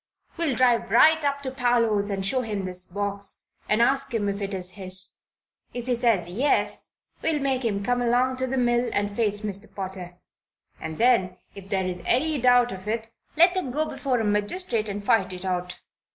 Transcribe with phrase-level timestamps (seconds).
[0.35, 4.41] We'll drive right up to Parloe's and show him this box, and ask him if
[4.41, 5.17] it is his.
[5.75, 6.89] If he says yes,
[7.21, 9.71] we'll make him come along to the mill and face Mr.
[9.71, 10.17] Potter,
[10.79, 14.89] and then if there is any doubt of it, let them go before a magistrate
[14.89, 15.77] and fight it out!"